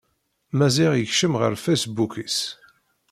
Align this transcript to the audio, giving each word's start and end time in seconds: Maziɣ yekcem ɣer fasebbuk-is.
Maziɣ 0.57 0.91
yekcem 0.95 1.33
ɣer 1.41 1.53
fasebbuk-is. 1.63 2.37